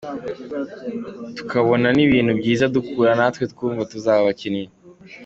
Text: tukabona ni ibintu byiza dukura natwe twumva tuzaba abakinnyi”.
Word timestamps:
tukabona 1.37 1.87
ni 1.93 2.01
ibintu 2.07 2.31
byiza 2.39 2.65
dukura 2.75 3.11
natwe 3.19 3.43
twumva 3.51 3.87
tuzaba 3.91 4.19
abakinnyi”. 4.21 4.63